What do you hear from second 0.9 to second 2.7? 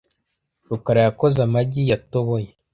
yakoze amagi yatoboye.